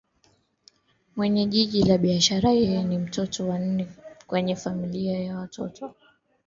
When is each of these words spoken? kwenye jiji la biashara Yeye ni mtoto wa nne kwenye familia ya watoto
kwenye 1.15 1.45
jiji 1.45 1.83
la 1.83 1.97
biashara 1.97 2.49
Yeye 2.51 2.83
ni 2.83 2.97
mtoto 2.97 3.47
wa 3.47 3.59
nne 3.59 3.87
kwenye 4.27 4.55
familia 4.55 5.19
ya 5.19 5.37
watoto 5.37 5.95